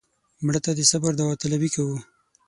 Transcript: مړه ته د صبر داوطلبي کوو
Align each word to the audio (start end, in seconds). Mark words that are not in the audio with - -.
مړه 0.45 0.59
ته 0.65 0.71
د 0.77 0.79
صبر 0.91 1.11
داوطلبي 1.19 1.69
کوو 1.75 1.97